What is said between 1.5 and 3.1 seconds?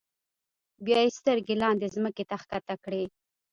لاندې ځمکې ته ښکته کړې.